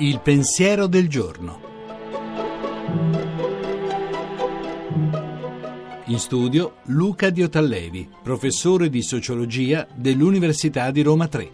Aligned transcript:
Il 0.00 0.20
pensiero 0.20 0.86
del 0.86 1.08
giorno. 1.08 1.60
In 6.06 6.18
studio 6.18 6.76
Luca 6.84 7.30
Diotallevi, 7.30 8.08
professore 8.22 8.88
di 8.88 9.02
sociologia 9.02 9.86
dell'Università 9.94 10.90
di 10.90 11.02
Roma 11.02 11.28
3. 11.28 11.50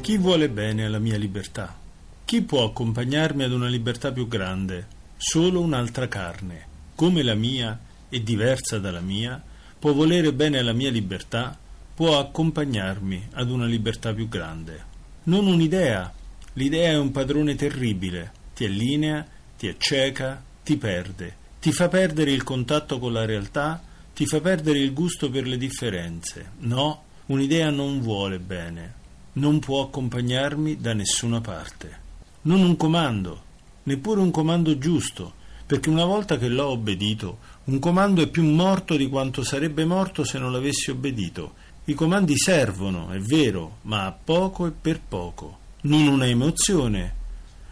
Chi 0.00 0.16
vuole 0.16 0.48
bene 0.48 0.84
alla 0.84 0.98
mia 0.98 1.16
libertà? 1.16 1.76
Chi 2.24 2.42
può 2.42 2.64
accompagnarmi 2.64 3.44
ad 3.44 3.52
una 3.52 3.68
libertà 3.68 4.12
più 4.12 4.26
grande? 4.26 4.86
Solo 5.16 5.60
un'altra 5.60 6.08
carne, 6.08 6.66
come 6.94 7.22
la 7.22 7.34
mia 7.34 7.78
e 8.08 8.22
diversa 8.22 8.78
dalla 8.78 9.00
mia, 9.00 9.42
può 9.78 9.92
volere 9.92 10.32
bene 10.32 10.58
alla 10.58 10.72
mia 10.72 10.90
libertà, 10.90 11.58
può 11.94 12.18
accompagnarmi 12.18 13.28
ad 13.32 13.50
una 13.50 13.66
libertà 13.66 14.12
più 14.12 14.28
grande. 14.28 14.92
Non 15.24 15.46
un'idea. 15.46 16.12
L'idea 16.54 16.92
è 16.92 16.98
un 16.98 17.10
padrone 17.10 17.54
terribile, 17.54 18.32
ti 18.54 18.64
allinea, 18.64 19.26
ti 19.56 19.68
acceca, 19.68 20.42
ti 20.62 20.76
perde 20.76 21.42
ti 21.64 21.72
fa 21.72 21.88
perdere 21.88 22.30
il 22.30 22.42
contatto 22.42 22.98
con 22.98 23.14
la 23.14 23.24
realtà, 23.24 23.82
ti 24.12 24.26
fa 24.26 24.38
perdere 24.38 24.80
il 24.80 24.92
gusto 24.92 25.30
per 25.30 25.46
le 25.46 25.56
differenze. 25.56 26.50
No, 26.58 27.04
un'idea 27.24 27.70
non 27.70 28.02
vuole 28.02 28.38
bene, 28.38 28.92
non 29.32 29.60
può 29.60 29.84
accompagnarmi 29.84 30.78
da 30.78 30.92
nessuna 30.92 31.40
parte. 31.40 32.00
Non 32.42 32.60
un 32.60 32.76
comando, 32.76 33.42
neppure 33.84 34.20
un 34.20 34.30
comando 34.30 34.76
giusto, 34.76 35.32
perché 35.64 35.88
una 35.88 36.04
volta 36.04 36.36
che 36.36 36.48
l'ho 36.48 36.66
obbedito, 36.66 37.38
un 37.64 37.78
comando 37.78 38.20
è 38.20 38.28
più 38.28 38.44
morto 38.44 38.94
di 38.94 39.08
quanto 39.08 39.42
sarebbe 39.42 39.86
morto 39.86 40.22
se 40.22 40.38
non 40.38 40.52
l'avessi 40.52 40.90
obbedito. 40.90 41.54
I 41.86 41.92
comandi 41.92 42.38
servono, 42.38 43.10
è 43.10 43.18
vero, 43.18 43.78
ma 43.82 44.06
a 44.06 44.12
poco 44.12 44.66
e 44.66 44.70
per 44.70 45.00
poco. 45.06 45.58
Non 45.82 46.06
una 46.06 46.26
emozione. 46.26 47.22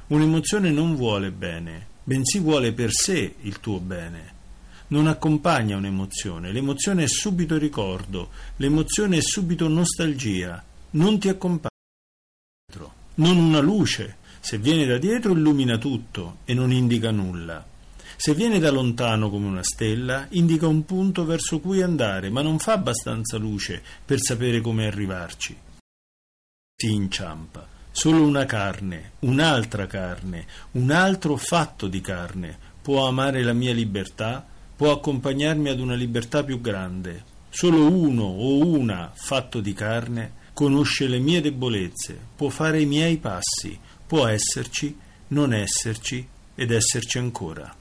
Un'emozione 0.09 0.70
non 0.70 0.97
vuole 0.97 1.31
bene, 1.31 1.87
bensì 2.05 2.39
vuole 2.39 2.72
per 2.72 2.91
sé 2.92 3.37
il 3.41 3.59
tuo 3.61 3.81
bene. 3.81 4.41
Non 4.89 5.06
accompagna 5.06 5.78
un'emozione, 5.78 6.53
l'emozione 6.53 7.05
è 7.05 7.09
subito 7.09 7.56
ricordo, 7.56 8.28
l'emozione 8.56 9.17
è 9.17 9.22
subito 9.22 9.67
nostalgia, 9.67 10.62
non 10.91 11.19
ti 11.19 11.31
accompagna. 11.31 11.70
Non 13.15 13.39
una 13.39 13.61
luce, 13.61 14.17
se 14.41 14.59
viene 14.59 14.84
da 14.84 14.98
dietro 14.98 15.33
illumina 15.33 15.78
tutto 15.78 16.41
e 16.44 16.53
non 16.53 16.70
indica 16.70 17.11
nulla. 17.11 17.72
Se 18.25 18.37
viene 18.37 18.61
da 18.61 18.70
lontano 18.70 19.31
come 19.31 19.48
una 19.48 19.65
stella, 19.65 20.28
indica 20.31 20.69
un 20.69 20.84
punto 20.84 21.25
verso 21.25 21.59
cui 21.59 21.83
andare, 21.83 22.31
ma 22.31 22.41
non 22.41 22.61
fa 22.61 22.75
abbastanza 22.75 23.37
luce 23.37 23.83
per 24.05 24.20
sapere 24.20 24.61
come 24.61 24.87
arrivarci. 24.87 25.59
Si 26.77 26.93
inciampa. 26.93 27.67
Solo 27.91 28.23
una 28.23 28.45
carne, 28.45 29.15
un'altra 29.23 29.89
carne, 29.89 30.47
un 30.75 30.93
altro 30.93 31.37
fatto 31.37 31.89
di 31.89 32.00
carne 32.00 32.56
può 32.81 33.09
amare 33.09 33.43
la 33.43 33.55
mia 33.55 33.75
libertà, 33.75 34.47
può 34.77 34.93
accompagnarmi 34.93 35.69
ad 35.69 35.81
una 35.81 35.97
libertà 35.97 36.45
più 36.45 36.61
grande. 36.61 37.25
Solo 37.50 37.91
uno 37.91 38.23
o 38.23 38.65
una 38.65 39.11
fatto 39.12 39.59
di 39.59 39.73
carne 39.73 40.34
conosce 40.53 41.09
le 41.09 41.19
mie 41.19 41.41
debolezze, 41.41 42.17
può 42.37 42.50
fare 42.50 42.83
i 42.83 42.87
miei 42.87 43.17
passi, 43.17 43.77
può 44.06 44.28
esserci, 44.28 44.97
non 45.31 45.53
esserci 45.53 46.25
ed 46.55 46.70
esserci 46.70 47.19
ancora. 47.19 47.81